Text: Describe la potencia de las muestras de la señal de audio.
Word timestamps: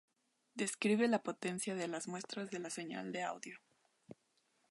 Describe 0.55 1.07
la 1.07 1.21
potencia 1.21 1.75
de 1.75 1.87
las 1.87 2.07
muestras 2.07 2.49
de 2.49 2.57
la 2.57 2.71
señal 2.71 3.11
de 3.11 3.21
audio. 3.21 3.59